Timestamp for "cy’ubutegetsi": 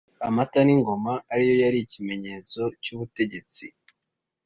2.83-3.65